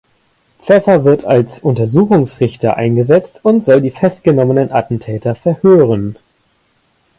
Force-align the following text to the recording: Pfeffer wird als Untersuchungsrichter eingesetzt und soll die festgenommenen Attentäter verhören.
Pfeffer 0.59 1.05
wird 1.05 1.25
als 1.25 1.59
Untersuchungsrichter 1.59 2.75
eingesetzt 2.75 3.41
und 3.43 3.63
soll 3.63 3.81
die 3.81 3.91
festgenommenen 3.91 4.71
Attentäter 4.71 5.35
verhören. 5.35 6.15